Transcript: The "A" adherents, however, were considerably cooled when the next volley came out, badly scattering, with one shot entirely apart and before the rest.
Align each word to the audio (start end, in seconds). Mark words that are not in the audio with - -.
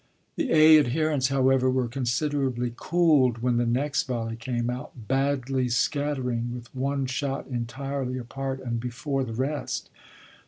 The 0.35 0.51
"A" 0.51 0.79
adherents, 0.79 1.27
however, 1.27 1.69
were 1.69 1.87
considerably 1.87 2.73
cooled 2.75 3.43
when 3.43 3.57
the 3.57 3.67
next 3.67 4.05
volley 4.07 4.35
came 4.35 4.67
out, 4.67 5.07
badly 5.07 5.69
scattering, 5.69 6.51
with 6.55 6.73
one 6.73 7.05
shot 7.05 7.45
entirely 7.45 8.17
apart 8.17 8.59
and 8.63 8.79
before 8.79 9.23
the 9.23 9.35
rest. 9.35 9.91